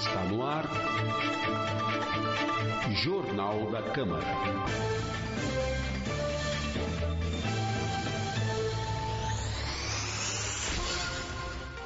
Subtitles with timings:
[0.00, 0.64] Está no ar.
[3.04, 4.24] Jornal da Câmara.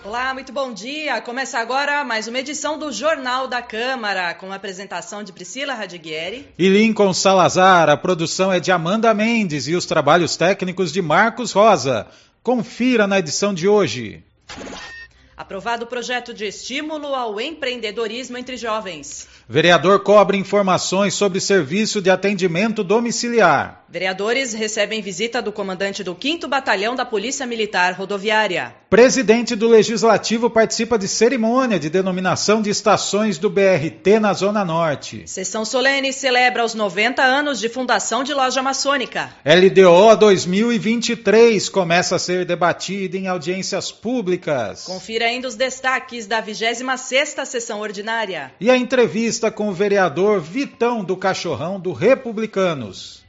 [0.04, 1.20] Olá, muito bom dia.
[1.22, 6.48] Começa agora mais uma edição do Jornal da Câmara, com a apresentação de Priscila Radiguieri.
[6.56, 7.88] E Lincoln Salazar.
[7.88, 12.06] A produção é de Amanda Mendes e os trabalhos técnicos de Marcos Rosa.
[12.44, 14.22] Confira na edição de hoje.
[15.44, 19.28] Aprovado o projeto de estímulo ao empreendedorismo entre jovens.
[19.46, 23.83] Vereador cobre informações sobre serviço de atendimento domiciliar.
[23.94, 28.74] Vereadores recebem visita do comandante do 5 Batalhão da Polícia Militar Rodoviária.
[28.90, 35.22] Presidente do Legislativo participa de cerimônia de denominação de estações do BRT na Zona Norte.
[35.26, 39.32] Sessão solene celebra os 90 anos de fundação de loja maçônica.
[39.44, 44.86] LDO 2023 começa a ser debatida em audiências públicas.
[44.86, 48.50] Confira ainda os destaques da 26ª sessão ordinária.
[48.60, 53.22] E a entrevista com o vereador Vitão do Cachorrão do Republicanos.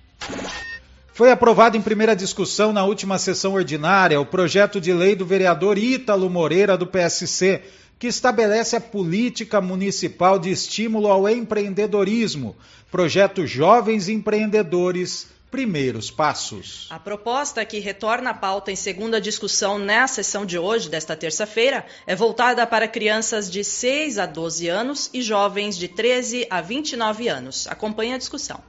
[1.15, 5.77] Foi aprovado em primeira discussão na última sessão ordinária o projeto de lei do vereador
[5.77, 7.61] Ítalo Moreira, do PSC,
[7.97, 12.53] que estabelece a política municipal de estímulo ao empreendedorismo,
[12.91, 15.33] projeto Jovens Empreendedores.
[15.49, 16.87] Primeiros passos.
[16.89, 21.85] A proposta que retorna à pauta em segunda discussão na sessão de hoje, desta terça-feira,
[22.05, 27.29] é voltada para crianças de 6 a 12 anos e jovens de 13 a 29
[27.29, 27.67] anos.
[27.67, 28.61] Acompanhe a discussão.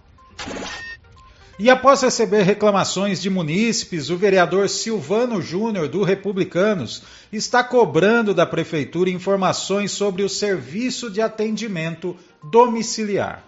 [1.58, 8.44] E após receber reclamações de munícipes, o vereador Silvano Júnior, do Republicanos, está cobrando da
[8.44, 13.45] Prefeitura informações sobre o serviço de atendimento domiciliar.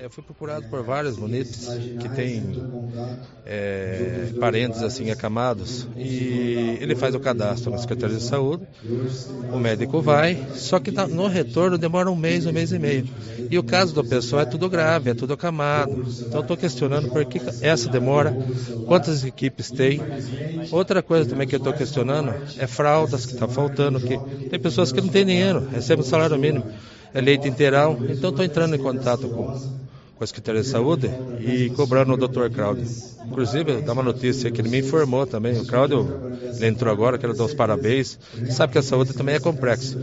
[0.00, 1.68] Eu é, fui procurado por vários munícipes
[2.00, 2.40] que têm
[3.44, 8.62] é, parentes assim acamados e ele faz o cadastro na Secretaria de Saúde,
[9.52, 13.08] o médico vai, só que no retorno demora um mês, um mês e meio.
[13.50, 16.06] E o caso da pessoa é tudo grave, é tudo acamado.
[16.20, 18.36] Então estou questionando por que essa demora,
[18.86, 20.00] quantas equipes tem.
[20.70, 24.16] Outra coisa também que eu estou questionando é fraldas que está faltando, que
[24.48, 26.66] tem pessoas que não têm dinheiro, recebem salário mínimo,
[27.12, 27.98] é leite integral.
[28.08, 29.87] Então estou entrando em contato com
[30.18, 31.08] com a Secretaria de Saúde
[31.38, 32.50] e cobrando o Dr.
[32.52, 32.84] Cláudio.
[33.24, 35.56] Inclusive, dá uma notícia que ele me informou também.
[35.56, 36.08] O Cláudio,
[36.56, 38.18] ele entrou agora, quero dar os parabéns.
[38.50, 39.96] Sabe que a saúde também é complexa.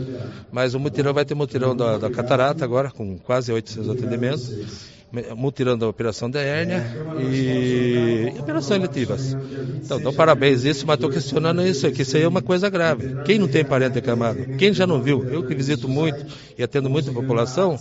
[0.50, 4.95] Mas o mutirão vai ter mutirão da, da catarata agora, com quase 800 atendimentos
[5.36, 6.84] mutirando a operação da hérnia
[7.20, 9.36] e, e operações letivas.
[9.84, 12.02] Então, dou parabéns isso, mas estou questionando isso aqui.
[12.02, 13.22] Isso aí é uma coisa grave.
[13.24, 14.56] Quem não tem parente acamado?
[14.56, 15.24] Quem já não viu?
[15.28, 16.26] Eu que visito muito
[16.58, 17.78] e atendo muita população,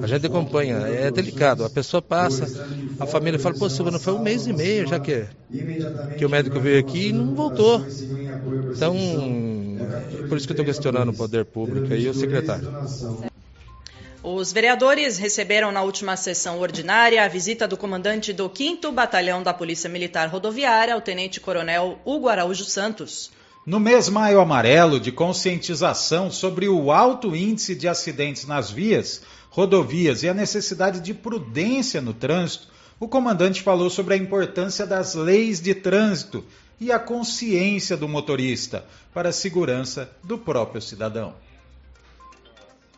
[0.00, 0.76] a gente acompanha.
[0.76, 1.64] É delicado.
[1.64, 2.46] A pessoa passa,
[3.00, 5.24] a família fala, pô, Silvano, foi um mês e meio já que,
[6.16, 7.84] que o médico veio aqui e não voltou.
[8.74, 8.94] Então,
[10.28, 12.68] por isso que eu estou questionando o poder público e o secretário.
[14.30, 19.54] Os vereadores receberam na última sessão ordinária a visita do comandante do 5 Batalhão da
[19.54, 23.30] Polícia Militar Rodoviária, o tenente-coronel Hugo Araújo Santos.
[23.64, 30.22] No mês Maio Amarelo de conscientização sobre o alto índice de acidentes nas vias, rodovias
[30.22, 32.68] e a necessidade de prudência no trânsito,
[33.00, 36.44] o comandante falou sobre a importância das leis de trânsito
[36.78, 38.84] e a consciência do motorista
[39.14, 41.47] para a segurança do próprio cidadão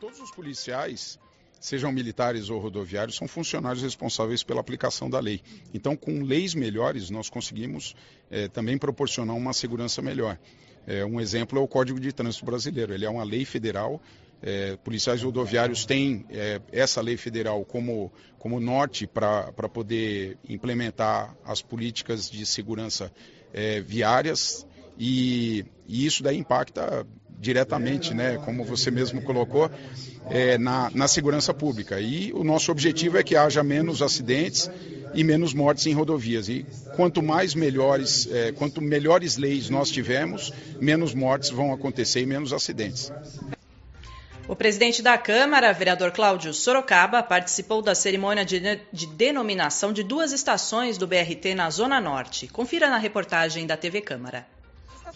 [0.00, 1.18] todos os policiais,
[1.60, 5.42] sejam militares ou rodoviários, são funcionários responsáveis pela aplicação da lei.
[5.74, 7.94] Então, com leis melhores, nós conseguimos
[8.30, 10.38] é, também proporcionar uma segurança melhor.
[10.86, 12.94] É, um exemplo é o Código de Trânsito Brasileiro.
[12.94, 14.00] Ele é uma lei federal.
[14.42, 16.24] É, policiais rodoviários têm
[16.72, 23.12] essa lei federal como, como norte para poder implementar as políticas de segurança
[23.84, 24.66] viárias
[24.98, 27.06] e, e isso daí impacta
[27.40, 29.70] diretamente, né, como você mesmo colocou,
[30.28, 31.98] é, na, na segurança pública.
[31.98, 34.70] E o nosso objetivo é que haja menos acidentes
[35.14, 36.48] e menos mortes em rodovias.
[36.48, 42.26] E quanto mais melhores, é, quanto melhores leis nós tivermos, menos mortes vão acontecer e
[42.26, 43.10] menos acidentes.
[44.46, 48.60] O presidente da Câmara, vereador Cláudio Sorocaba, participou da cerimônia de,
[48.92, 52.48] de, denominação de duas estações do BRT na Zona Norte.
[52.48, 54.44] Confira na reportagem da TV Câmara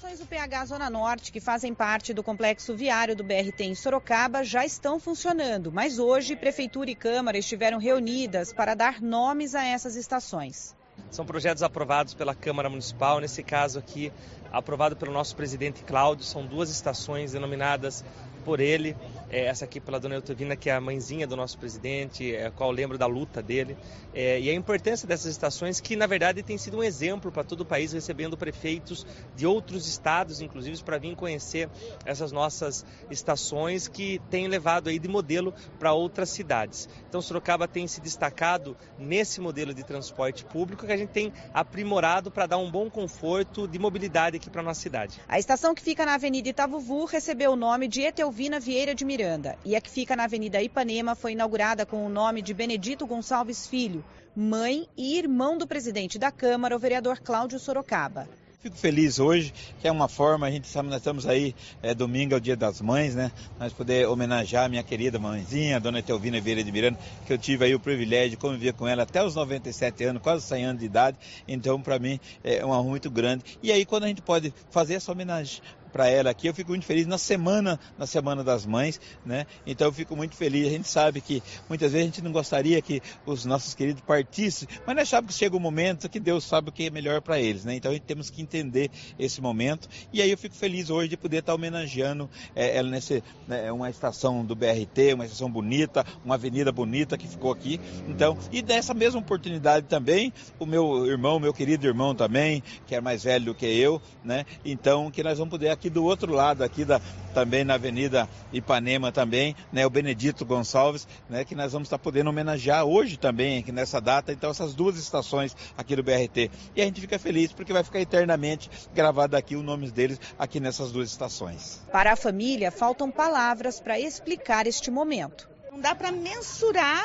[0.05, 4.45] estações do PH Zona Norte, que fazem parte do complexo viário do BRT em Sorocaba,
[4.45, 9.97] já estão funcionando, mas hoje Prefeitura e Câmara estiveram reunidas para dar nomes a essas
[9.97, 10.77] estações.
[11.11, 14.13] São projetos aprovados pela Câmara Municipal, nesse caso aqui,
[14.53, 18.05] aprovado pelo nosso presidente Cláudio, são duas estações denominadas
[18.45, 18.95] por ele,
[19.31, 22.51] é, essa aqui pela dona Eutovina, que é a mãezinha do nosso presidente, é, a
[22.51, 23.77] qual lembro da luta dele,
[24.13, 27.63] é, e a importância dessas estações que, na verdade, tem sido um exemplo para todo
[27.63, 31.69] o país, recebendo prefeitos de outros estados, inclusive, para vir conhecer
[32.05, 36.89] essas nossas estações que têm levado aí de modelo para outras cidades.
[37.09, 42.31] Então, Sorocaba tem se destacado nesse modelo de transporte público que a gente tem aprimorado
[42.31, 45.21] para dar um bom conforto de mobilidade aqui para nossa cidade.
[45.27, 49.57] A estação que fica na Avenida Itavuvu recebeu o nome de Etelvina Vieira de Miranda
[49.65, 53.65] e a que fica na Avenida Ipanema foi inaugurada com o nome de Benedito Gonçalves
[53.65, 54.05] Filho,
[54.35, 58.29] mãe e irmão do presidente da Câmara, o vereador Cláudio Sorocaba.
[58.61, 62.35] Fico feliz hoje, que é uma forma, a gente sabe, nós estamos aí, é, domingo
[62.35, 63.31] é o dia das mães, né?
[63.61, 67.67] Nós poder homenagear a minha querida mãezinha, dona Etelvina Vieira de Miranda, que eu tive
[67.67, 70.87] aí o privilégio de conviver com ela até os 97 anos, quase 100 anos de
[70.87, 71.17] idade,
[71.47, 73.45] então para mim é uma honra muito grande.
[73.63, 75.63] E aí quando a gente pode fazer essa homenagem
[75.95, 76.49] para ela aqui.
[76.49, 79.47] Eu fico muito feliz na semana, na semana das mães, né?
[79.65, 80.67] Então eu fico muito feliz.
[80.67, 84.67] A gente sabe que muitas vezes a gente não gostaria que os nossos queridos partissem,
[84.85, 87.39] mas nós sabemos que chega um momento que Deus sabe o que é melhor para
[87.39, 87.77] eles, né?
[87.77, 89.89] Então a gente temos que entender esse momento.
[90.13, 93.89] E aí eu fico feliz hoje de poder estar homenageando é, ela nesse né, uma
[93.89, 97.81] estação do BRT, uma estação bonita, uma avenida bonita que ficou aqui.
[98.09, 103.01] Então, e dessa mesma oportunidade também, o meu irmão, meu querido irmão também, que é
[103.01, 104.45] mais velho do que eu, né?
[104.65, 106.99] Então, que nós vamos poder aqui aqui do outro lado, aqui da,
[107.35, 112.31] também na Avenida Ipanema também, né, o Benedito Gonçalves, né, que nós vamos estar podendo
[112.31, 116.51] homenagear hoje também, aqui nessa data, então essas duas estações aqui do BRT.
[116.75, 120.59] E a gente fica feliz porque vai ficar eternamente gravado aqui o nome deles aqui
[120.59, 121.83] nessas duas estações.
[121.93, 125.47] Para a família, faltam palavras para explicar este momento.
[125.71, 127.05] Não dá para mensurar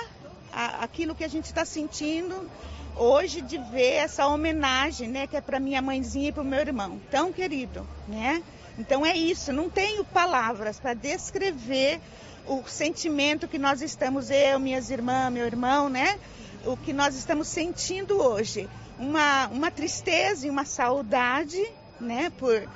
[0.54, 2.50] a, aquilo que a gente está sentindo
[2.96, 6.60] hoje de ver essa homenagem, né, que é para minha mãezinha e para o meu
[6.60, 8.44] irmão, tão querido, né?
[8.80, 12.00] Então é isso, não tenho palavras para descrever
[12.48, 16.18] o sentimento que nós estamos, eu, minhas irmãs, meu irmão, né?
[16.66, 18.70] O que nós estamos sentindo hoje.
[18.98, 21.62] Uma, uma tristeza e uma saudade,
[22.00, 22.32] né?
[22.38, 22.68] Por,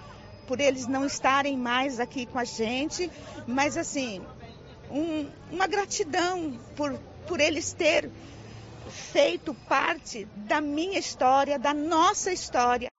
[0.46, 3.10] por eles não estarem mais aqui com a gente,
[3.48, 4.22] mas assim,
[4.92, 8.12] um, uma gratidão por, por eles ter
[8.90, 12.93] feito parte da minha história, da nossa história.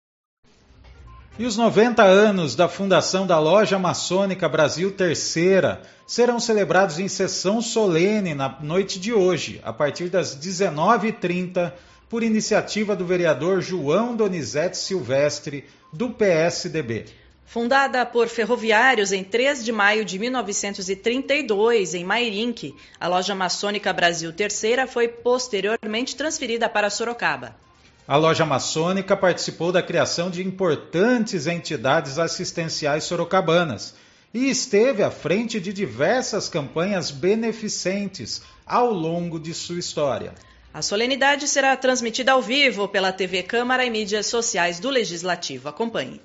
[1.36, 7.60] E os 90 anos da fundação da Loja Maçônica Brasil Terceira serão celebrados em sessão
[7.60, 11.72] solene na noite de hoje, a partir das 19h30,
[12.08, 17.06] por iniciativa do vereador João Donizete Silvestre, do PSDB.
[17.44, 24.32] Fundada por ferroviários em 3 de maio de 1932, em Mairinque, a loja maçônica Brasil
[24.32, 27.56] Terceira foi posteriormente transferida para Sorocaba.
[28.06, 33.94] A loja maçônica participou da criação de importantes entidades assistenciais sorocabanas
[34.32, 40.34] e esteve à frente de diversas campanhas beneficentes ao longo de sua história.
[40.72, 45.70] A solenidade será transmitida ao vivo pela TV Câmara e mídias sociais do Legislativo.
[45.70, 46.20] Acompanhe.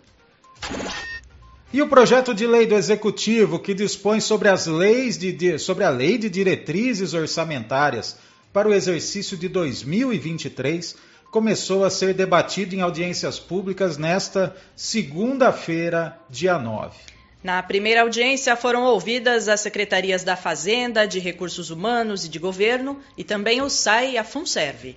[1.71, 5.89] E o projeto de lei do Executivo que dispõe sobre, as leis de, sobre a
[5.89, 8.17] Lei de Diretrizes Orçamentárias
[8.51, 10.95] para o exercício de 2023
[11.31, 16.95] começou a ser debatido em audiências públicas nesta segunda-feira, dia 9.
[17.43, 22.99] Na primeira audiência foram ouvidas as secretarias da Fazenda, de Recursos Humanos e de Governo
[23.17, 24.95] e também o SAI e a FUNSERV.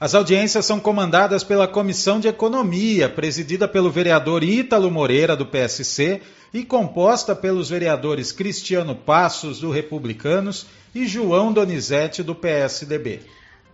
[0.00, 6.20] As audiências são comandadas pela Comissão de Economia, presidida pelo vereador Ítalo Moreira, do PSC,
[6.54, 13.22] e composta pelos vereadores Cristiano Passos, do Republicanos, e João Donizete, do PSDB.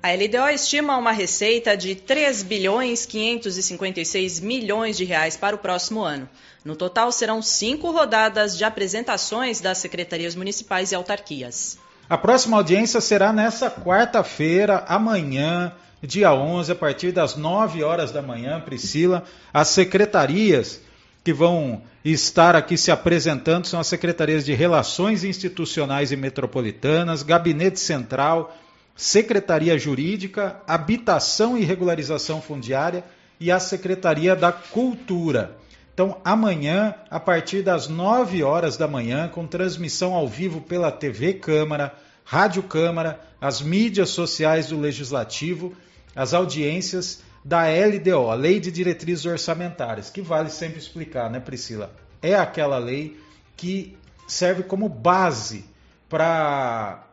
[0.05, 6.03] A LDO estima uma receita de 3 bilhões 556 milhões de reais para o próximo
[6.03, 6.29] ano.
[6.63, 11.79] No total, serão cinco rodadas de apresentações das secretarias municipais e autarquias.
[12.07, 18.21] A próxima audiência será nessa quarta-feira, amanhã, dia 11, a partir das 9 horas da
[18.21, 19.25] manhã, Priscila.
[19.55, 20.83] As secretarias
[21.25, 27.81] que vão estar aqui se apresentando são as secretarias de Relações Institucionais e Metropolitanas, Gabinete
[27.81, 28.55] Central,
[28.97, 33.05] Secretaria Jurídica, Habitação e Regularização Fundiária
[33.41, 35.57] e a Secretaria da Cultura.
[35.93, 41.35] Então, amanhã, a partir das 9 horas da manhã, com transmissão ao vivo pela TV
[41.35, 45.73] Câmara, Rádio Câmara, as mídias sociais do Legislativo,
[46.17, 51.93] as audiências da LDO, a Lei de Diretrizes Orçamentárias, que vale sempre explicar, né, Priscila?
[52.23, 53.21] É aquela lei
[53.57, 53.97] que
[54.27, 55.65] serve como base
[56.09, 57.05] para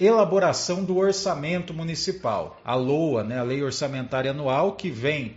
[0.00, 5.36] elaboração do orçamento municipal, a LOA, né, a Lei Orçamentária Anual, que vem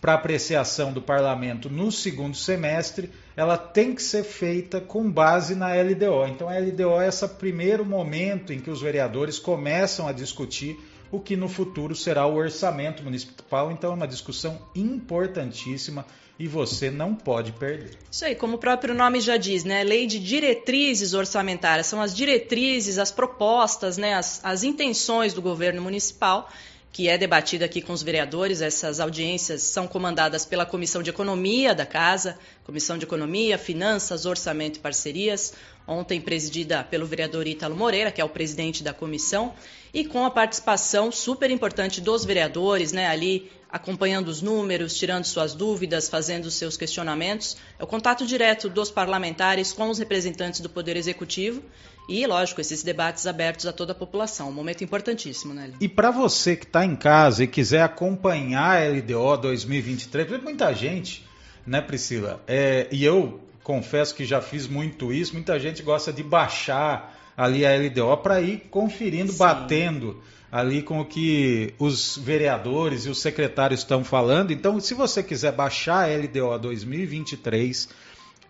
[0.00, 5.74] para apreciação do parlamento no segundo semestre, ela tem que ser feita com base na
[5.74, 6.26] LDO.
[6.28, 10.78] Então, a LDO é esse primeiro momento em que os vereadores começam a discutir
[11.10, 13.70] o que no futuro será o orçamento municipal.
[13.72, 16.04] Então, é uma discussão importantíssima
[16.38, 17.98] e você não pode perder.
[18.10, 19.82] Isso aí, como o próprio nome já diz, né?
[19.82, 21.86] Lei de diretrizes orçamentárias.
[21.86, 24.14] São as diretrizes, as propostas, né?
[24.14, 26.48] as, as intenções do governo municipal
[26.92, 28.60] que é debatida aqui com os vereadores.
[28.60, 34.76] Essas audiências são comandadas pela Comissão de Economia da Casa, Comissão de Economia, Finanças, Orçamento
[34.76, 35.52] e Parcerias,
[35.86, 39.54] ontem presidida pelo vereador Ítalo Moreira, que é o presidente da comissão,
[39.92, 45.54] e com a participação super importante dos vereadores, né, ali acompanhando os números, tirando suas
[45.54, 47.56] dúvidas, fazendo seus questionamentos.
[47.78, 51.62] É o contato direto dos parlamentares com os representantes do Poder Executivo
[52.08, 54.48] e, lógico, esses debates abertos a toda a população.
[54.48, 55.70] Um momento importantíssimo, né?
[55.80, 61.26] E para você que está em casa e quiser acompanhar a LDO 2023, muita gente,
[61.66, 62.42] né, Priscila?
[62.46, 67.64] É, e eu confesso que já fiz muito isso, muita gente gosta de baixar ali
[67.64, 69.38] a LDO para ir conferindo, Sim.
[69.38, 74.50] batendo ali com o que os vereadores e os secretários estão falando.
[74.50, 77.90] Então, se você quiser baixar a LDO 2023,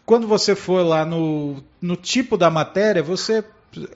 [0.05, 3.43] quando você for lá no, no tipo da matéria, você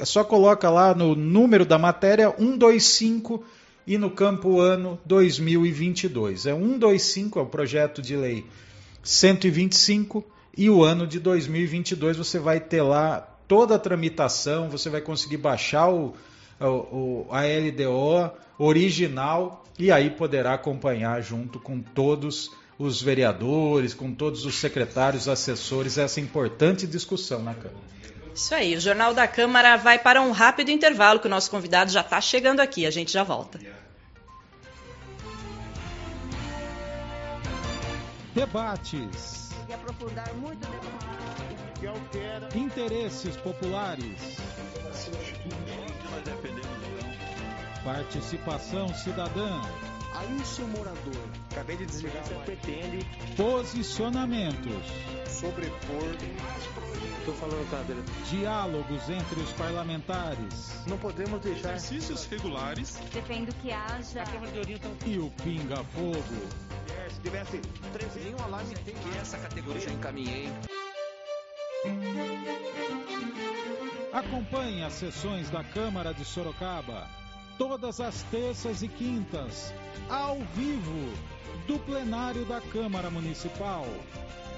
[0.04, 3.44] só coloca lá no número da matéria 125
[3.86, 6.46] e no campo ano 2022.
[6.46, 8.46] É 125 é o projeto de lei
[9.04, 10.24] 125
[10.58, 15.38] e o ano de 2022 você vai ter lá toda a tramitação, você vai conseguir
[15.38, 16.14] baixar o,
[16.60, 22.67] o, a LDO original e aí poderá acompanhar junto com todos os
[23.02, 27.88] vereadores, com todos os secretários, assessores, essa importante discussão na Câmara.
[28.34, 31.92] Isso aí, o Jornal da Câmara vai para um rápido intervalo, que o nosso convidado
[31.92, 33.60] já está chegando aqui, a gente já volta.
[38.36, 39.50] Debates.
[42.54, 44.38] Interesses populares.
[47.84, 49.62] Participação cidadã.
[50.18, 51.30] Aí, seu morador.
[51.52, 52.24] Acabei de desligar.
[52.24, 53.06] Você pretende.
[53.36, 54.84] Posicionamentos.
[55.28, 56.10] Sobrepor.
[57.20, 58.08] Estou falando, tá, beleza.
[58.28, 60.84] Diálogos entre os parlamentares.
[60.88, 61.76] Não podemos deixar.
[61.76, 63.00] Exercícios regulares.
[63.14, 64.24] Defendo que haja.
[65.06, 66.18] E o pinga-fogo.
[66.98, 67.62] É, se tivesse
[67.94, 68.96] 13 nenhum alarme tem.
[68.96, 70.52] Que essa categoria já encaminhei.
[74.12, 77.08] Acompanhe as sessões da Câmara de Sorocaba
[77.58, 79.74] todas as terças e quintas,
[80.10, 81.14] ao vivo,
[81.66, 83.86] do plenário da Câmara Municipal,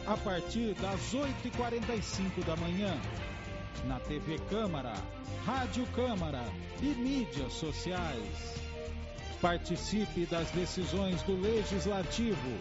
[0.05, 2.99] a partir das 8h45 da manhã,
[3.85, 4.93] na TV Câmara,
[5.45, 6.43] Rádio Câmara
[6.81, 8.55] e mídias sociais.
[9.41, 12.57] Participe das decisões do Legislativo.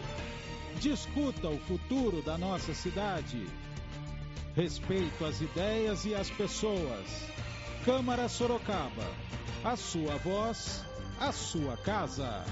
[0.79, 3.45] Discuta o futuro da nossa cidade.
[4.55, 7.29] Respeito às ideias e às pessoas.
[7.89, 9.07] Câmara Sorocaba
[9.65, 10.85] a sua voz,
[11.19, 12.45] a sua casa.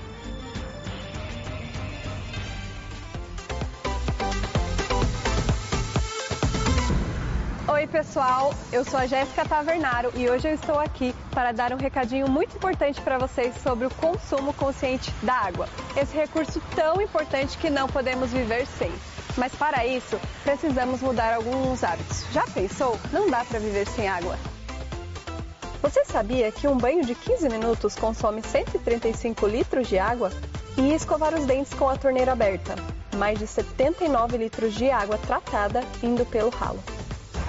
[7.67, 8.51] Oi, pessoal.
[8.74, 12.58] Eu sou a Jéssica Tavernaro e hoje eu estou aqui para dar um recadinho muito
[12.58, 15.70] importante para vocês sobre o consumo consciente da água.
[15.96, 18.91] Esse recurso tão importante que não podemos viver sem.
[19.38, 22.25] Mas para isso, precisamos mudar alguns hábitos.
[22.34, 23.00] Já pensou?
[23.13, 24.36] Não dá para viver sem água.
[25.88, 30.29] Você sabia que um banho de 15 minutos consome 135 litros de água?
[30.75, 32.75] E escovar os dentes com a torneira aberta,
[33.15, 36.84] mais de 79 litros de água tratada indo pelo ralo.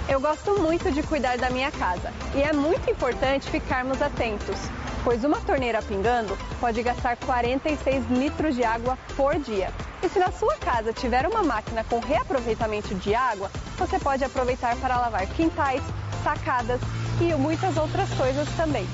[0.07, 4.57] Eu gosto muito de cuidar da minha casa e é muito importante ficarmos atentos,
[5.03, 9.69] pois uma torneira pingando pode gastar 46 litros de água por dia.
[10.01, 14.77] E se na sua casa tiver uma máquina com reaproveitamento de água, você pode aproveitar
[14.77, 15.83] para lavar quintais,
[16.23, 16.79] sacadas
[17.21, 18.87] e muitas outras coisas também.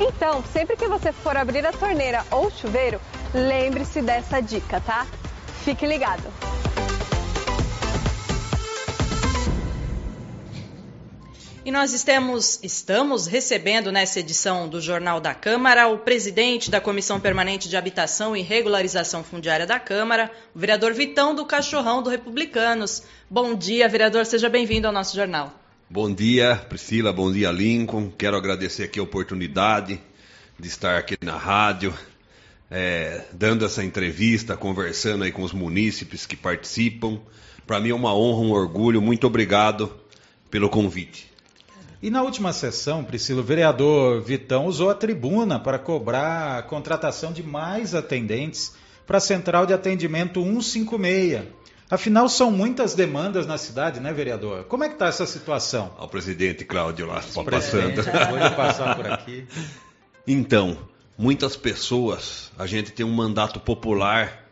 [0.00, 3.00] Então, sempre que você for abrir a torneira ou chuveiro,
[3.32, 5.06] lembre-se dessa dica, tá?
[5.64, 6.24] Fique ligado!
[11.64, 17.18] E nós estamos, estamos recebendo nessa edição do Jornal da Câmara o presidente da Comissão
[17.18, 23.02] Permanente de Habitação e Regularização Fundiária da Câmara, o vereador Vitão do Cachorrão do Republicanos.
[23.30, 25.63] Bom dia, vereador, seja bem-vindo ao nosso jornal.
[25.88, 28.10] Bom dia, Priscila, bom dia, Lincoln.
[28.10, 30.00] Quero agradecer aqui a oportunidade
[30.58, 31.92] de estar aqui na rádio,
[32.70, 37.20] é, dando essa entrevista, conversando aí com os munícipes que participam.
[37.66, 39.02] Para mim é uma honra, um orgulho.
[39.02, 39.94] Muito obrigado
[40.50, 41.30] pelo convite.
[42.02, 47.30] E na última sessão, Priscila, o vereador Vitão usou a tribuna para cobrar a contratação
[47.30, 48.74] de mais atendentes
[49.06, 51.44] para a Central de Atendimento 156.
[51.94, 54.64] Afinal, são muitas demandas na cidade, né, vereador?
[54.64, 55.94] Como é que está essa situação?
[56.00, 57.94] O presidente Cláudio lá Sim, passando.
[57.94, 59.46] Pode passar por aqui.
[60.26, 60.78] Então,
[61.18, 64.48] muitas pessoas, a gente tem um mandato popular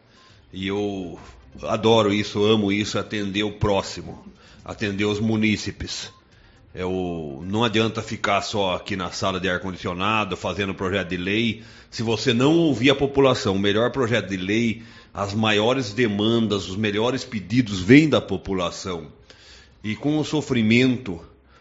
[0.53, 1.19] e eu
[1.63, 4.23] adoro isso, amo isso, atender o próximo,
[4.63, 6.13] atender os munícipes.
[6.75, 11.63] Eu, não adianta ficar só aqui na sala de ar-condicionado fazendo projeto de lei.
[11.91, 16.77] Se você não ouvir a população, o melhor projeto de lei, as maiores demandas, os
[16.77, 19.09] melhores pedidos vêm da população.
[19.85, 21.21] E com o sofrimento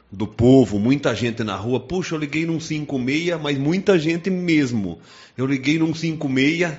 [0.09, 1.79] do povo, muita gente na rua.
[1.79, 4.99] Puxa, eu liguei num 56, mas muita gente mesmo.
[5.37, 6.71] Eu liguei num 56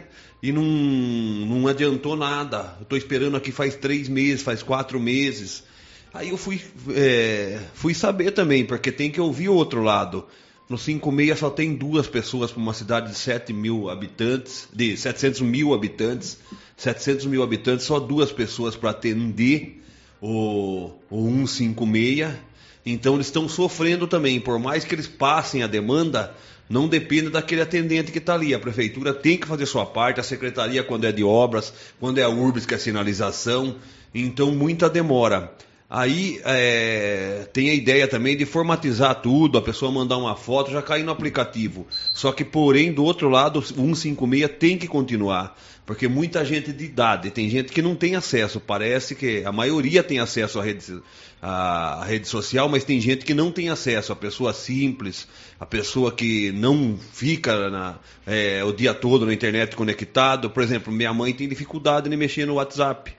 [0.43, 2.77] e não, não adiantou nada.
[2.79, 5.65] Eu estou esperando aqui faz três meses, faz quatro meses.
[6.15, 6.61] Aí eu fui,
[6.95, 10.27] é, fui saber também, porque tem que ouvir o outro lado.
[10.69, 15.41] No 56 só tem duas pessoas para uma cidade de 7 mil habitantes, de 700
[15.41, 16.39] mil habitantes.
[16.77, 19.83] 700 mil habitantes, só duas pessoas para atender
[20.21, 22.53] o, o 156
[22.85, 26.35] então eles estão sofrendo também, por mais que eles passem a demanda,
[26.69, 28.55] não depende daquele atendente que está ali.
[28.55, 32.23] A prefeitura tem que fazer sua parte, a secretaria quando é de obras, quando é
[32.23, 33.77] a URBS que é sinalização,
[34.13, 35.53] então muita demora.
[35.95, 40.81] Aí é, tem a ideia também de formatizar tudo, a pessoa mandar uma foto, já
[40.81, 41.87] cair no aplicativo.
[42.15, 45.55] Só que, porém, do outro lado, o 156 tem que continuar.
[45.85, 48.59] Porque muita gente de idade, tem gente que não tem acesso.
[48.59, 50.99] Parece que a maioria tem acesso à rede,
[51.43, 54.15] à rede social, mas tem gente que não tem acesso.
[54.15, 55.29] A pessoa simples,
[55.61, 60.49] a pessoa que não fica na, é, o dia todo na internet conectado.
[60.49, 63.13] Por exemplo, minha mãe tem dificuldade de mexer no WhatsApp.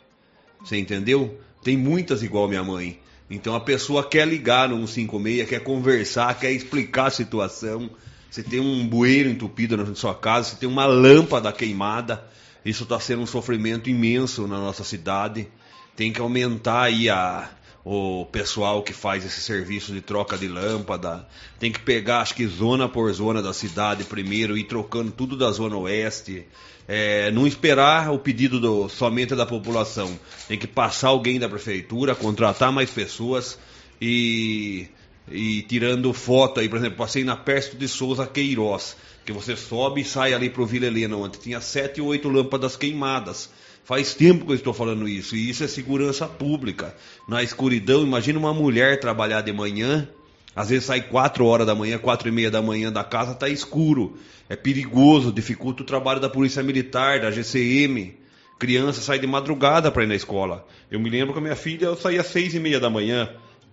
[0.60, 1.39] Você entendeu?
[1.63, 3.00] Tem muitas igual minha mãe.
[3.29, 7.89] Então a pessoa quer ligar no 156, quer conversar, quer explicar a situação.
[8.29, 12.24] Você tem um bueiro entupido na sua casa, você tem uma lâmpada queimada.
[12.65, 15.48] Isso está sendo um sofrimento imenso na nossa cidade.
[15.96, 17.49] Tem que aumentar aí a,
[17.86, 21.28] o pessoal que faz esse serviço de troca de lâmpada.
[21.60, 25.52] Tem que pegar, acho que zona por zona da cidade primeiro, ir trocando tudo da
[25.52, 26.45] zona oeste
[26.88, 30.17] é, não esperar o pedido do, somente da população.
[30.48, 33.58] Tem que passar alguém da prefeitura, contratar mais pessoas
[34.02, 34.88] e,
[35.32, 40.02] e tirando foto aí, por exemplo, passei na Pércio de Souza Queiroz, que você sobe
[40.02, 43.50] e sai ali para o Vila Helena, onde tinha sete ou oito lâmpadas queimadas.
[43.86, 46.96] Faz tempo que eu estou falando isso, e isso é segurança pública.
[47.28, 50.08] Na escuridão, imagina uma mulher trabalhar de manhã
[50.56, 53.50] às vezes sai 4 horas da manhã, 4 e meia da manhã da casa, está
[53.50, 54.18] escuro.
[54.48, 58.16] É perigoso, dificulta o trabalho da Polícia Militar, da GCM.
[58.60, 60.66] Criança sai de madrugada para ir na escola.
[60.92, 63.30] Eu me lembro que a minha filha eu saía às 6 e meia da manhã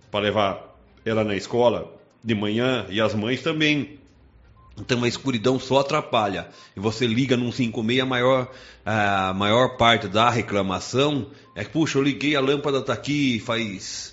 [0.09, 3.99] para levar ela na escola de manhã e as mães também.
[4.77, 6.47] Então a escuridão só atrapalha.
[6.75, 8.51] E você liga num 56, a maior,
[8.85, 14.10] a maior parte da reclamação é que, puxa, eu liguei, a lâmpada está aqui faz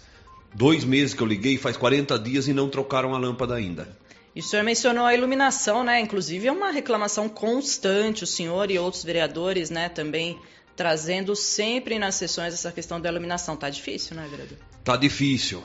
[0.55, 3.89] dois meses que eu liguei, faz 40 dias e não trocaram a lâmpada ainda.
[4.35, 6.01] E o senhor mencionou a iluminação, né?
[6.01, 10.39] Inclusive é uma reclamação constante, o senhor e outros vereadores, né, também
[10.77, 13.57] trazendo sempre nas sessões essa questão da iluminação.
[13.57, 14.57] Tá difícil, né, vereador?
[14.85, 15.65] Tá difícil.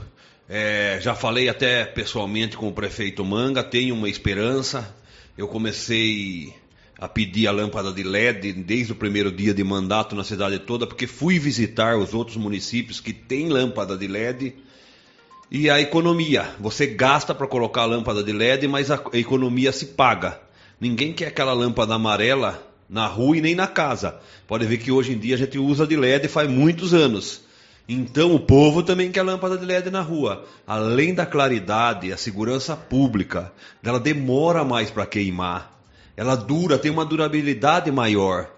[0.49, 4.93] É, já falei até pessoalmente com o prefeito Manga, tenho uma esperança.
[5.37, 6.53] Eu comecei
[7.03, 10.87] a pedir a lâmpada de LED desde o primeiro dia de mandato na cidade toda,
[10.87, 14.55] porque fui visitar os outros municípios que têm lâmpada de LED
[15.51, 16.55] e a economia.
[16.61, 20.39] Você gasta para colocar a lâmpada de LED, mas a economia se paga.
[20.79, 24.15] Ninguém quer aquela lâmpada amarela na rua e nem na casa.
[24.47, 27.41] Pode ver que hoje em dia a gente usa de LED faz muitos anos.
[27.85, 30.45] Então o povo também quer lâmpada de LED na rua.
[30.65, 33.51] Além da claridade, a segurança pública,
[33.83, 35.73] ela demora mais para queimar.
[36.15, 38.49] Ela dura, tem uma durabilidade maior.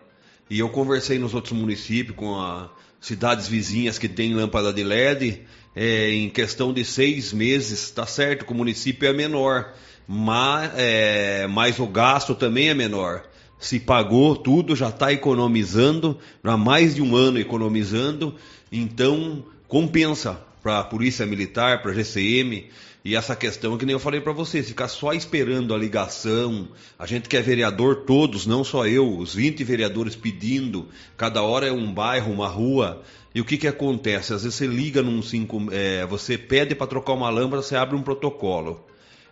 [0.49, 5.41] E eu conversei nos outros municípios com cidades vizinhas que têm lâmpada de LED
[5.75, 9.73] é, em questão de seis meses, está certo que o município é menor,
[10.07, 13.23] mas, é, mas o gasto também é menor.
[13.59, 18.35] Se pagou tudo, já está economizando, há mais de um ano economizando,
[18.71, 22.69] então compensa para a Polícia Militar, para a GCM,
[23.05, 27.05] e essa questão que nem eu falei para vocês, ficar só esperando a ligação, a
[27.05, 31.71] gente que é vereador todos, não só eu, os 20 vereadores pedindo, cada hora é
[31.71, 33.03] um bairro, uma rua,
[33.35, 34.33] e o que, que acontece?
[34.33, 37.95] Às vezes você liga num 5, é, você pede para trocar uma lâmpada, você abre
[37.95, 38.83] um protocolo.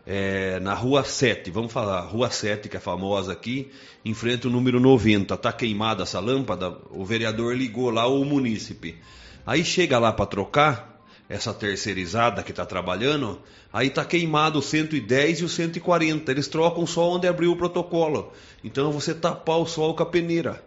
[0.06, 3.72] é, na Rua 7, vamos falar, Rua 7, que é famosa aqui,
[4.04, 5.34] em frente ao número 90.
[5.34, 8.98] Está queimada essa lâmpada, o vereador ligou lá, o munícipe.
[9.46, 10.93] Aí chega lá para trocar,
[11.30, 13.40] essa terceirizada que está trabalhando,
[13.72, 16.32] aí está queimado o 110 e o 140.
[16.32, 18.32] Eles trocam só onde abriu o protocolo.
[18.64, 20.64] Então você tapar o sol com a peneira.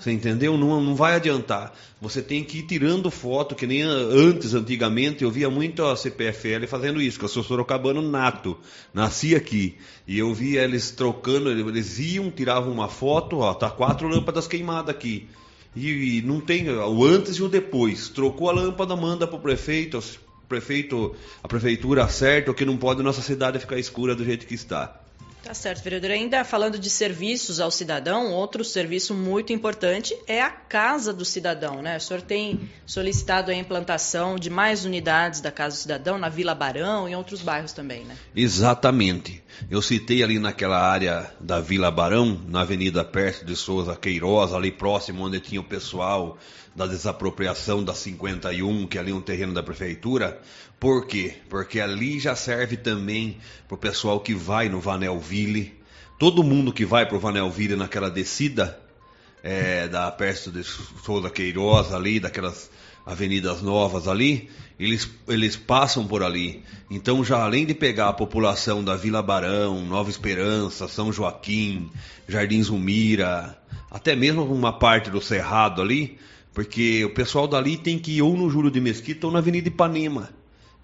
[0.00, 0.56] Você entendeu?
[0.56, 1.74] Não, não vai adiantar.
[2.00, 6.66] Você tem que ir tirando foto, que nem antes, antigamente, eu via muito a CPFL
[6.66, 8.56] fazendo isso, que eu sou sorocabano nato,
[8.94, 9.76] nasci aqui.
[10.08, 14.94] E eu via eles trocando, eles iam, tiravam uma foto, ó, tá quatro lâmpadas queimadas
[14.94, 15.28] aqui.
[15.74, 18.08] E, e não tem o antes e o depois.
[18.08, 22.76] Trocou a lâmpada, manda para o prefeito, o prefeito, a prefeitura acerta, o que não
[22.76, 25.00] pode nossa cidade ficar escura do jeito que está.
[25.42, 26.10] Tá certo, vereador.
[26.10, 31.80] Ainda falando de serviços ao cidadão, outro serviço muito importante é a Casa do Cidadão,
[31.80, 31.96] né?
[31.96, 36.54] O senhor tem solicitado a implantação de mais unidades da Casa do Cidadão na Vila
[36.54, 38.16] Barão e em outros bairros também, né?
[38.36, 39.42] Exatamente.
[39.70, 44.70] Eu citei ali naquela área da Vila Barão, na Avenida Perto de Souza Queiroz, ali
[44.70, 46.38] próximo onde tinha o pessoal
[46.74, 50.40] da desapropriação da 51, que é ali um terreno da prefeitura.
[50.78, 51.34] Por quê?
[51.48, 55.78] Porque ali já serve também para o pessoal que vai no Vanelville.
[56.18, 58.80] Todo mundo que vai para o Vanelville naquela descida
[59.42, 62.70] é, da perto de Souza Queiroz ali, daquelas
[63.10, 66.62] avenidas novas ali, eles, eles passam por ali.
[66.90, 71.90] Então, já além de pegar a população da Vila Barão, Nova Esperança, São Joaquim,
[72.28, 73.58] Jardim Zumira,
[73.90, 76.18] até mesmo uma parte do Cerrado ali,
[76.54, 79.68] porque o pessoal dali tem que ir ou no Júlio de Mesquita ou na Avenida
[79.68, 80.30] Ipanema.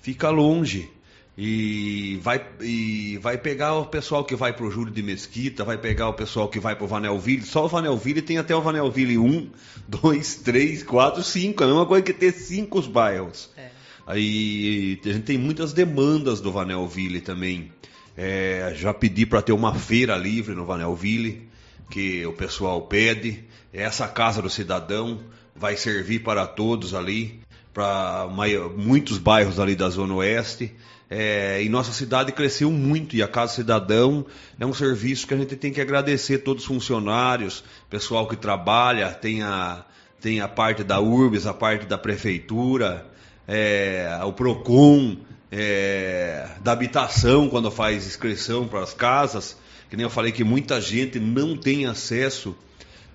[0.00, 0.90] Fica longe.
[1.38, 5.76] E vai, e vai pegar o pessoal que vai para o Júlio de Mesquita, vai
[5.76, 7.44] pegar o pessoal que vai para o Vanelville.
[7.44, 9.50] Só o Vanelville tem até o Vanelville 1,
[9.86, 11.62] 2, 3, 4, 5.
[11.62, 13.50] É a mesma coisa que ter cinco bairros.
[13.54, 13.68] É.
[14.06, 17.70] Aí a gente tem muitas demandas do Vanelville também.
[18.16, 21.46] É, já pedi para ter uma feira livre no Vanelville,
[21.90, 23.44] que o pessoal pede.
[23.74, 25.20] Essa casa do cidadão
[25.54, 27.40] vai servir para todos ali,
[27.74, 28.26] para
[28.74, 30.72] muitos bairros ali da Zona Oeste.
[31.08, 34.26] É, e nossa cidade cresceu muito e a Casa Cidadão
[34.58, 39.12] é um serviço que a gente tem que agradecer todos os funcionários, pessoal que trabalha,
[39.12, 39.84] tem a,
[40.20, 43.06] tem a parte da URBS, a parte da prefeitura,
[43.46, 45.16] é, o PROCON,
[45.52, 49.56] é, da habitação quando faz inscrição para as casas,
[49.88, 52.56] que nem eu falei que muita gente não tem acesso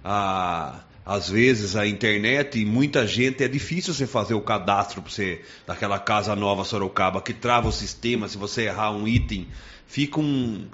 [0.02, 5.12] a às vezes a internet e muita gente é difícil você fazer o cadastro para
[5.12, 9.48] você daquela casa nova Sorocaba que trava o sistema se você errar um item
[9.88, 10.68] fica um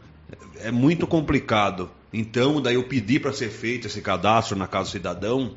[0.60, 1.90] é muito complicado.
[2.12, 5.56] Então daí eu pedi para ser feito esse cadastro na casa cidadão.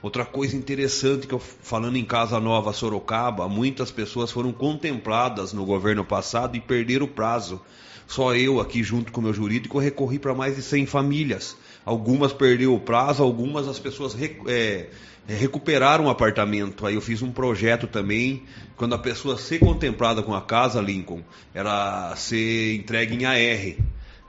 [0.00, 5.64] Outra coisa interessante que eu falando em casa nova Sorocaba muitas pessoas foram contempladas no
[5.64, 7.60] governo passado e perderam o prazo.
[8.06, 12.32] Só eu aqui junto com o meu jurídico recorri para mais de 100 famílias Algumas
[12.32, 14.16] perdeu o prazo, algumas as pessoas
[14.46, 14.86] é,
[15.26, 16.86] recuperaram o apartamento.
[16.86, 18.44] Aí eu fiz um projeto também,
[18.76, 23.76] quando a pessoa ser contemplada com a casa, Lincoln, ela ser entregue em AR.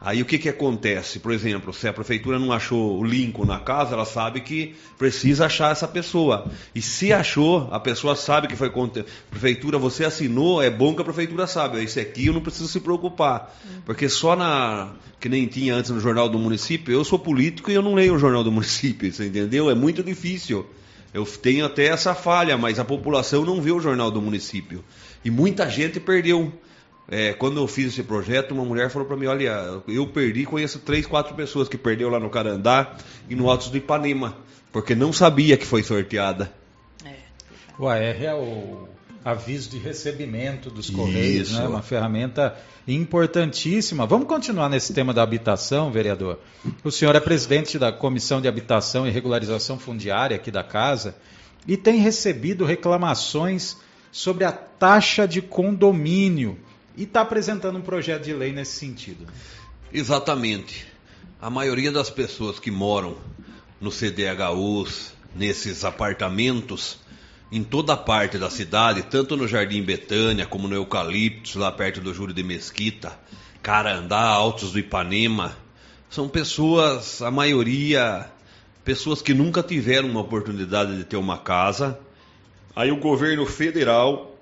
[0.05, 1.17] Aí o que, que acontece?
[1.17, 5.45] Por exemplo, se a prefeitura não achou o Lincoln na casa, ela sabe que precisa
[5.45, 6.51] achar essa pessoa.
[6.75, 9.05] E se achou, a pessoa sabe que foi contra.
[9.29, 11.81] Prefeitura, você assinou, é bom que a prefeitura sabe.
[11.81, 13.57] Esse aqui eu não preciso se preocupar.
[13.85, 14.91] Porque só na.
[15.21, 18.15] Que nem tinha antes no Jornal do Município, eu sou político e eu não leio
[18.15, 19.69] o Jornal do Município, você entendeu?
[19.69, 20.65] É muito difícil.
[21.13, 24.83] Eu tenho até essa falha, mas a população não vê o Jornal do Município.
[25.23, 26.51] E muita gente perdeu
[27.07, 30.79] é, quando eu fiz esse projeto, uma mulher falou para mim: Olha, eu perdi, conheço
[30.79, 32.95] três, quatro pessoas que perdeu lá no Carandá
[33.29, 34.37] e no Altos do Ipanema,
[34.71, 36.51] porque não sabia que foi sorteada.
[37.05, 37.15] É.
[37.77, 38.87] O AR é o
[39.23, 41.67] aviso de recebimento dos Correios, né?
[41.67, 44.05] uma ferramenta importantíssima.
[44.05, 46.39] Vamos continuar nesse tema da habitação, vereador.
[46.83, 51.15] O senhor é presidente da Comissão de Habitação e Regularização Fundiária aqui da casa
[51.65, 53.77] e tem recebido reclamações
[54.11, 56.57] sobre a taxa de condomínio
[56.95, 59.25] e está apresentando um projeto de lei nesse sentido.
[59.91, 60.85] Exatamente.
[61.41, 63.17] A maioria das pessoas que moram
[63.79, 66.99] no CDHUs, nesses apartamentos,
[67.51, 72.13] em toda parte da cidade, tanto no Jardim Betânia como no Eucaliptus, lá perto do
[72.13, 73.17] Júlio de Mesquita,
[73.61, 75.55] Carandá, Altos do Ipanema,
[76.09, 78.29] são pessoas, a maioria,
[78.83, 81.99] pessoas que nunca tiveram uma oportunidade de ter uma casa.
[82.75, 84.37] Aí o governo federal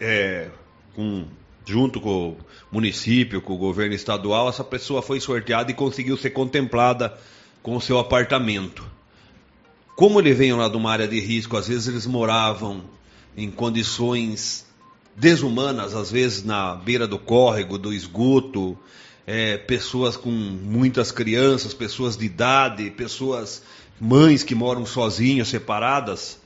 [0.00, 0.48] é,
[0.96, 1.26] com,
[1.66, 2.36] junto com o
[2.72, 7.16] município, com o governo estadual, essa pessoa foi sorteada e conseguiu ser contemplada
[7.62, 8.82] com o seu apartamento.
[9.94, 12.82] Como ele veio lá de uma área de risco, às vezes eles moravam
[13.36, 14.66] em condições
[15.14, 18.76] desumanas, às vezes na beira do córrego, do esgoto,
[19.26, 23.62] é, pessoas com muitas crianças, pessoas de idade, pessoas,
[24.00, 26.38] mães que moram sozinhas, separadas.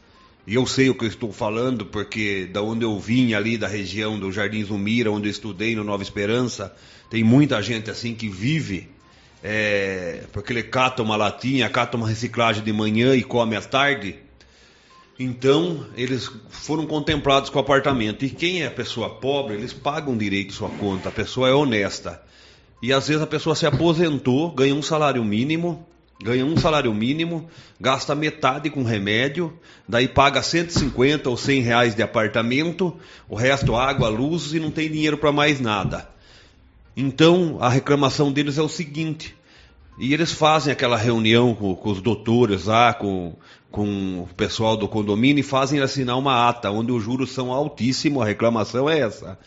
[0.46, 3.68] E eu sei o que eu estou falando, porque da onde eu vim ali, da
[3.68, 6.74] região do Jardim Zumira, onde eu estudei no Nova Esperança,
[7.10, 8.88] tem muita gente assim que vive,
[9.42, 14.16] é, porque ele cata uma latinha, cata uma reciclagem de manhã e come à tarde.
[15.18, 18.24] Então, eles foram contemplados com o apartamento.
[18.24, 22.22] E quem é pessoa pobre, eles pagam direito sua conta, a pessoa é honesta.
[22.82, 25.86] E às vezes a pessoa se aposentou, ganha um salário mínimo,
[26.22, 27.48] ganha um salário mínimo,
[27.80, 29.52] gasta metade com remédio,
[29.88, 32.94] daí paga 150 ou 100 reais de apartamento,
[33.28, 36.08] o resto água, luz e não tem dinheiro para mais nada.
[36.96, 39.34] Então a reclamação deles é o seguinte:
[39.98, 43.34] e eles fazem aquela reunião com, com, os doutores lá, com,
[43.70, 48.22] com o pessoal do condomínio, e fazem assinar uma ata, onde os juros são altíssimos,
[48.22, 49.38] a reclamação é essa.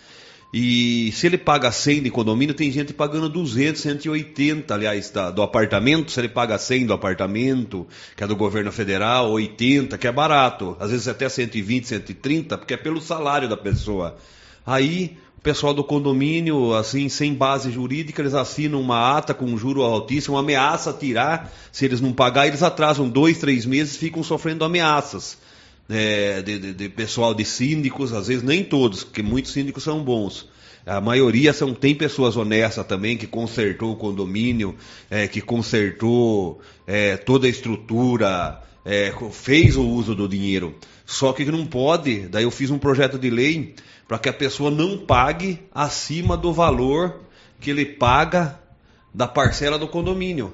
[0.54, 5.42] E se ele paga 100 de condomínio, tem gente pagando 200, 180, aliás, da, do
[5.42, 6.12] apartamento.
[6.12, 10.78] Se ele paga 100 do apartamento, que é do governo federal, 80, que é barato.
[10.80, 14.16] Às vezes até 120, 130, porque é pelo salário da pessoa.
[14.64, 19.82] Aí pessoal do condomínio, assim, sem base jurídica, eles assinam uma ata com um juro
[19.82, 25.38] altíssimo, ameaça tirar, se eles não pagar, eles atrasam dois, três meses, ficam sofrendo ameaças.
[25.96, 30.04] É, de, de, de, pessoal de síndicos, às vezes nem todos, porque muitos síndicos são
[30.04, 30.50] bons.
[30.86, 34.76] A maioria são, tem pessoas honestas também, que consertou o condomínio,
[35.10, 40.76] é, que consertou é, toda a estrutura, é, fez o uso do dinheiro.
[41.06, 43.76] Só que não pode, daí eu fiz um projeto de lei
[44.08, 47.22] para que a pessoa não pague acima do valor
[47.60, 48.60] que ele paga
[49.14, 50.54] da parcela do condomínio.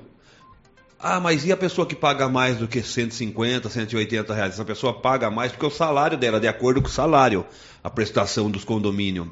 [1.02, 4.54] Ah, mas e a pessoa que paga mais do que 150, 180 reais?
[4.56, 7.46] Essa pessoa paga mais porque o salário dela, de acordo com o salário,
[7.82, 9.28] a prestação dos condomínios.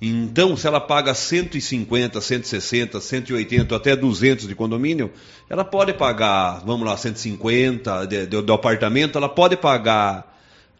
[0.00, 5.10] Então, se ela paga 150, 160, 180, até 200 de condomínio,
[5.50, 10.37] ela pode pagar, vamos lá, 150 de, de, do apartamento, ela pode pagar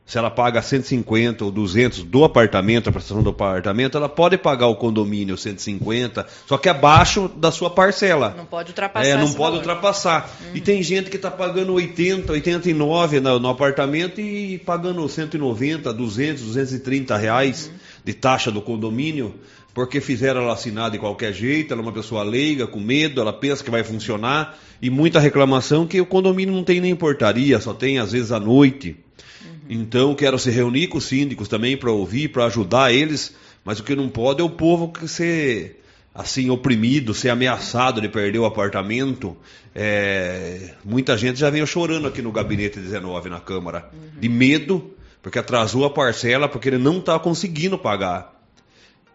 [0.08, 4.66] se ela paga 150 ou 200 do apartamento, a prestação do apartamento, ela pode pagar
[4.68, 8.32] o condomínio 150, só que abaixo da sua parcela.
[8.34, 9.06] Não pode ultrapassar.
[9.06, 9.56] É, não pode valor.
[9.58, 10.30] ultrapassar.
[10.40, 10.56] Uhum.
[10.56, 16.42] E tem gente que está pagando 80, 89 no, no, apartamento e pagando 190, 200,
[16.42, 17.78] 230 reais uhum.
[18.02, 19.34] de taxa do condomínio,
[19.74, 23.32] porque fizeram ela assinar de qualquer jeito, ela é uma pessoa leiga, com medo, ela
[23.34, 27.74] pensa que vai funcionar, e muita reclamação que o condomínio não tem nem portaria, só
[27.74, 28.96] tem às vezes à noite.
[29.68, 33.84] Então, quero se reunir com os síndicos também para ouvir, para ajudar eles, mas o
[33.84, 35.82] que não pode é o povo ser
[36.14, 39.36] assim oprimido, ser ameaçado de perder o apartamento.
[39.74, 40.74] É...
[40.84, 44.20] muita gente já veio chorando aqui no gabinete 19 na Câmara, uhum.
[44.20, 44.90] de medo,
[45.22, 48.34] porque atrasou a parcela, porque ele não está conseguindo pagar.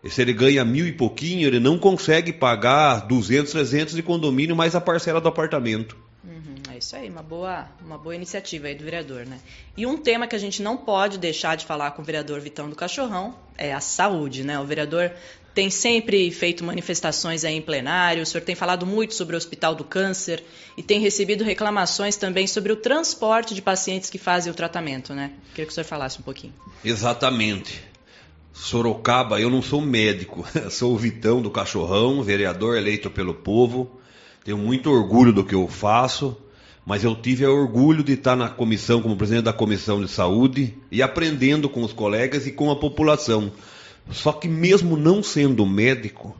[0.03, 4.55] E se ele ganha mil e pouquinho, ele não consegue pagar 200, 300 de condomínio
[4.55, 5.97] mais a parcela do apartamento.
[6.71, 9.39] É isso aí, uma boa, uma boa iniciativa aí do vereador, né?
[9.75, 12.69] E um tema que a gente não pode deixar de falar com o vereador Vitão
[12.69, 14.57] do Cachorrão é a saúde, né?
[14.57, 15.11] O vereador
[15.53, 19.75] tem sempre feito manifestações aí em plenário, o senhor tem falado muito sobre o Hospital
[19.75, 20.43] do Câncer
[20.77, 25.31] e tem recebido reclamações também sobre o transporte de pacientes que fazem o tratamento, né?
[25.49, 26.53] Queria que o senhor falasse um pouquinho.
[26.83, 27.83] Exatamente.
[28.53, 33.99] Sorocaba, eu não sou médico, sou o Vitão do Cachorrão, vereador eleito pelo povo.
[34.43, 36.37] Tenho muito orgulho do que eu faço
[36.85, 41.01] mas eu tive orgulho de estar na comissão, como presidente da comissão de saúde, e
[41.01, 43.51] aprendendo com os colegas e com a população.
[44.11, 46.35] Só que, mesmo não sendo médico,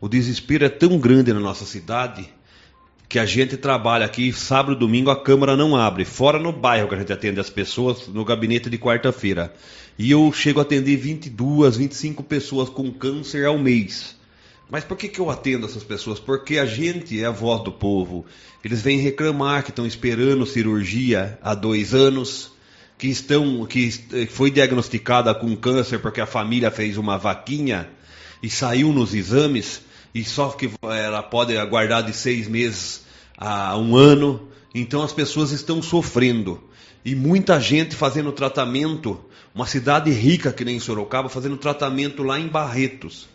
[0.00, 2.28] o desespero é tão grande na nossa cidade
[3.08, 6.88] que a gente trabalha aqui sábado e domingo, a Câmara não abre, fora no bairro
[6.88, 9.52] que a gente atende as pessoas, no gabinete de quarta-feira.
[9.98, 14.17] E eu chego a atender 22, 25 pessoas com câncer ao mês.
[14.70, 16.20] Mas por que, que eu atendo essas pessoas?
[16.20, 18.26] Porque a gente é a voz do povo.
[18.62, 22.52] Eles vêm reclamar que estão esperando cirurgia há dois anos,
[22.98, 23.90] que estão, que
[24.30, 27.88] foi diagnosticada com câncer porque a família fez uma vaquinha
[28.42, 29.80] e saiu nos exames
[30.14, 33.04] e só que ela pode aguardar de seis meses
[33.38, 34.48] a um ano.
[34.74, 36.62] Então as pessoas estão sofrendo
[37.02, 39.18] e muita gente fazendo tratamento.
[39.54, 43.26] Uma cidade rica que nem Sorocaba fazendo tratamento lá em Barretos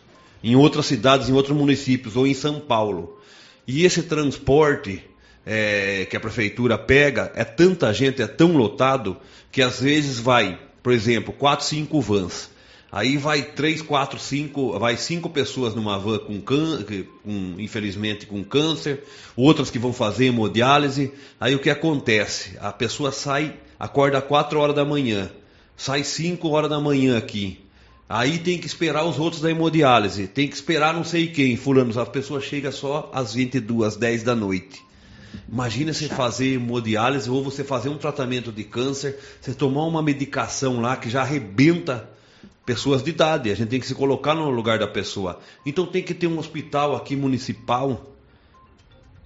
[0.44, 3.20] em outras cidades, em outros municípios ou em São Paulo.
[3.66, 5.02] E esse transporte
[5.46, 9.18] é, que a prefeitura pega é tanta gente, é tão lotado,
[9.52, 12.52] que às vezes vai, por exemplo, quatro, cinco vans.
[12.92, 18.44] Aí vai três, quatro, cinco, vai cinco pessoas numa van com, câncer, com infelizmente com
[18.44, 19.04] câncer,
[19.36, 21.12] outras que vão fazer hemodiálise.
[21.40, 22.56] Aí o que acontece?
[22.60, 25.32] A pessoa sai, acorda quatro horas da manhã,
[25.76, 27.63] sai cinco horas da manhã aqui,
[28.16, 32.00] Aí tem que esperar os outros da hemodiálise, tem que esperar não sei quem, fulano,
[32.00, 34.86] as pessoas chegam só às 22, 10 da noite.
[35.52, 40.80] Imagina você fazer hemodiálise ou você fazer um tratamento de câncer, você tomar uma medicação
[40.80, 42.08] lá que já arrebenta
[42.64, 43.50] pessoas de idade.
[43.50, 45.40] A gente tem que se colocar no lugar da pessoa.
[45.66, 48.14] Então tem que ter um hospital aqui municipal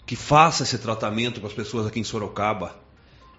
[0.06, 2.87] que faça esse tratamento para as pessoas aqui em Sorocaba.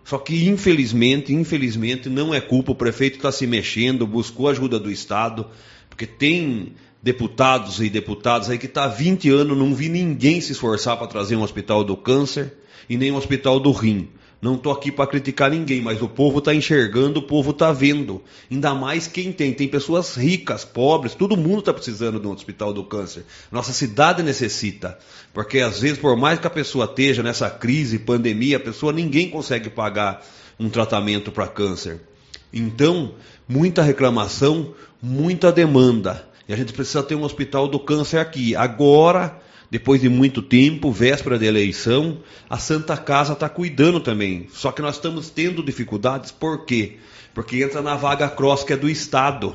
[0.08, 2.72] Só que infelizmente, infelizmente, não é culpa.
[2.72, 5.46] O prefeito está se mexendo, buscou ajuda do Estado,
[5.86, 10.52] porque tem deputados e deputadas aí que está há 20 anos, não vi ninguém se
[10.52, 12.54] esforçar para trazer um hospital do câncer
[12.88, 14.08] e nem um hospital do rim.
[14.40, 18.22] Não estou aqui para criticar ninguém, mas o povo está enxergando, o povo está vendo.
[18.48, 19.52] Ainda mais quem tem.
[19.52, 23.24] Tem pessoas ricas, pobres, todo mundo está precisando de um hospital do câncer.
[23.50, 24.96] Nossa cidade necessita.
[25.34, 29.28] Porque às vezes, por mais que a pessoa esteja nessa crise, pandemia, a pessoa ninguém
[29.28, 30.24] consegue pagar
[30.58, 32.00] um tratamento para câncer.
[32.52, 33.14] Então,
[33.48, 34.72] muita reclamação,
[35.02, 36.28] muita demanda.
[36.48, 38.54] E a gente precisa ter um hospital do câncer aqui.
[38.54, 39.40] Agora
[39.70, 44.48] depois de muito tempo, véspera de eleição, a Santa Casa está cuidando também.
[44.52, 46.96] Só que nós estamos tendo dificuldades, por quê?
[47.34, 49.54] Porque entra na vaga cross que é do Estado.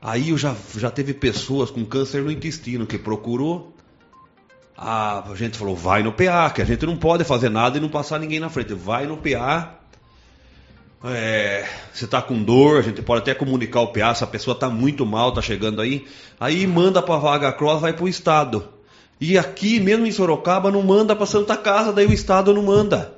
[0.00, 3.74] Aí já, já teve pessoas com câncer no intestino que procurou.
[4.76, 7.88] A gente falou, vai no PA, que a gente não pode fazer nada e não
[7.88, 8.74] passar ninguém na frente.
[8.74, 9.74] Vai no PA.
[11.02, 14.54] É, você está com dor, a gente pode até comunicar o PA, se a pessoa
[14.54, 16.06] está muito mal, está chegando aí.
[16.38, 18.77] Aí manda para a vaga cross, vai para o Estado.
[19.20, 23.14] E aqui, mesmo em Sorocaba, não manda para Santa Casa, daí o Estado não manda.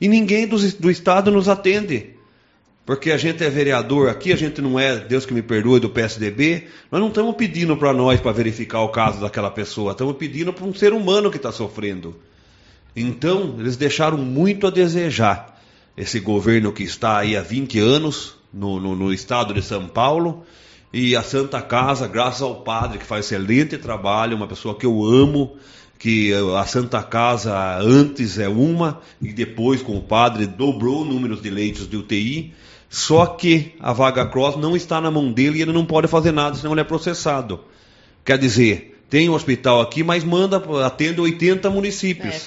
[0.00, 2.16] E ninguém do, do Estado nos atende.
[2.84, 5.90] Porque a gente é vereador aqui, a gente não é, Deus que me perdoe, do
[5.90, 6.68] PSDB.
[6.90, 10.64] Nós não estamos pedindo para nós para verificar o caso daquela pessoa, estamos pedindo para
[10.64, 12.16] um ser humano que está sofrendo.
[12.94, 15.60] Então, eles deixaram muito a desejar.
[15.96, 20.44] Esse governo que está aí há 20 anos no, no, no estado de São Paulo
[20.92, 25.04] e a Santa Casa, graças ao padre que faz excelente trabalho, uma pessoa que eu
[25.04, 25.56] amo,
[25.98, 31.36] que a Santa Casa antes é uma e depois com o padre dobrou o número
[31.36, 32.54] de leitos de UTI.
[32.88, 36.32] Só que a vaga cross não está na mão dele e ele não pode fazer
[36.32, 37.60] nada, senão ele é processado.
[38.24, 42.34] Quer dizer, tem um hospital aqui, mas manda, atende 80 municípios.
[42.34, 42.38] É,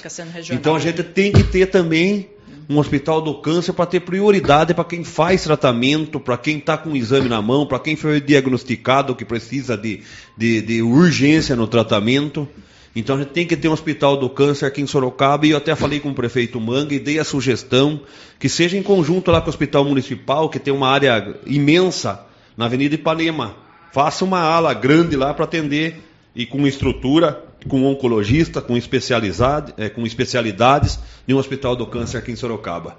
[0.54, 2.28] então a gente tem que ter também
[2.70, 6.90] um hospital do câncer para ter prioridade para quem faz tratamento, para quem está com
[6.90, 10.02] o exame na mão, para quem foi diagnosticado que precisa de,
[10.36, 12.46] de, de, urgência no tratamento.
[12.94, 15.56] Então a gente tem que ter um hospital do câncer aqui em Sorocaba e eu
[15.56, 18.02] até falei com o prefeito Manga e dei a sugestão
[18.38, 22.24] que seja em conjunto lá com o hospital municipal, que tem uma área imensa
[22.56, 23.56] na Avenida Ipanema.
[23.92, 26.00] Faça uma ala grande lá para atender
[26.34, 32.18] e com estrutura com oncologista, com, especialidade, é, com especialidades em um hospital do câncer
[32.18, 32.96] aqui em Sorocaba.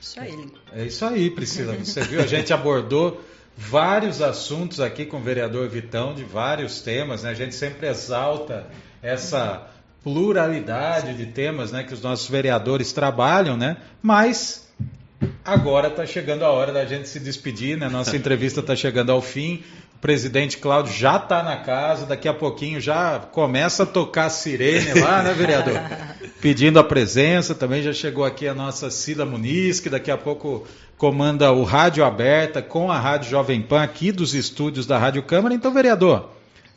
[0.00, 0.46] Isso aí.
[0.72, 1.74] É isso aí, Priscila.
[1.74, 3.20] Você viu, a gente abordou
[3.56, 7.30] vários assuntos aqui com o vereador Vitão, de vários temas, né?
[7.30, 8.66] A gente sempre exalta
[9.02, 9.68] essa
[10.04, 13.78] pluralidade de temas né, que os nossos vereadores trabalham, né?
[14.00, 14.72] Mas
[15.44, 17.88] agora está chegando a hora da gente se despedir, né?
[17.88, 19.64] Nossa entrevista está chegando ao fim.
[19.96, 24.30] O presidente Cláudio já está na casa, daqui a pouquinho já começa a tocar a
[24.30, 25.80] sirene lá, né, vereador?
[26.38, 27.54] Pedindo a presença.
[27.54, 30.66] Também já chegou aqui a nossa Cida Muniz, que daqui a pouco
[30.98, 35.54] comanda o Rádio Aberta com a Rádio Jovem Pan aqui dos estúdios da Rádio Câmara.
[35.54, 36.28] Então, vereador,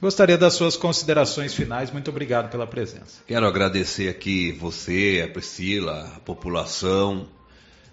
[0.01, 1.91] gostaria das suas considerações finais.
[1.91, 3.21] Muito obrigado pela presença.
[3.27, 7.27] Quero agradecer aqui você, a Priscila, a população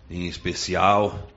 [0.09, 1.29] em especial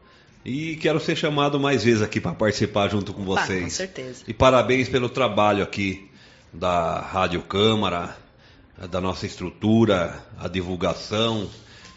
[0.43, 3.63] e quero ser chamado mais vezes aqui para participar junto com vocês.
[3.63, 4.23] com certeza.
[4.27, 6.09] E parabéns pelo trabalho aqui
[6.53, 8.15] da Rádio Câmara,
[8.89, 11.49] da nossa estrutura, a divulgação.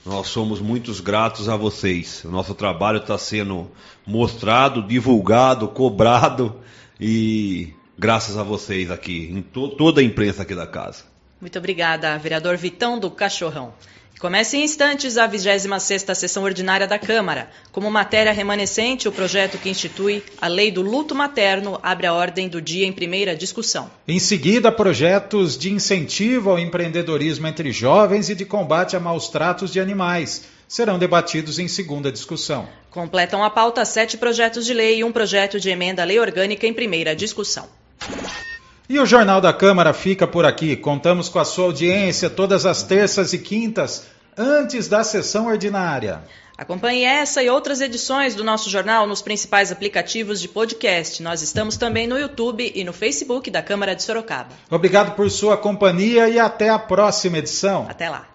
[0.04, 2.24] Nós somos muito gratos a vocês.
[2.24, 3.70] O nosso trabalho está sendo
[4.04, 6.60] mostrado, divulgado, cobrado
[7.00, 11.04] e graças a vocês aqui, em to toda a imprensa aqui da casa.
[11.40, 13.74] Muito obrigada, vereador Vitão do Cachorrão.
[14.22, 17.50] Começa em instantes a 26ª sessão ordinária da Câmara.
[17.72, 22.48] Como matéria remanescente, o projeto que institui a Lei do Luto Materno abre a ordem
[22.48, 23.90] do dia em primeira discussão.
[24.06, 29.72] Em seguida, projetos de incentivo ao empreendedorismo entre jovens e de combate a maus tratos
[29.72, 32.68] de animais serão debatidos em segunda discussão.
[32.92, 36.64] Completam a pauta sete projetos de lei e um projeto de emenda à lei orgânica
[36.64, 37.68] em primeira discussão.
[38.92, 40.76] E o Jornal da Câmara fica por aqui.
[40.76, 44.04] Contamos com a sua audiência todas as terças e quintas,
[44.36, 46.22] antes da sessão ordinária.
[46.58, 51.22] Acompanhe essa e outras edições do nosso jornal nos principais aplicativos de podcast.
[51.22, 54.50] Nós estamos também no YouTube e no Facebook da Câmara de Sorocaba.
[54.70, 57.86] Obrigado por sua companhia e até a próxima edição.
[57.88, 58.31] Até lá.